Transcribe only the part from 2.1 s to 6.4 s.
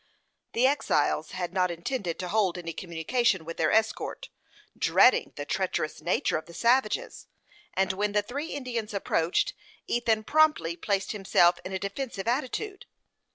to hold any communication with their escort, dreading the treacherous nature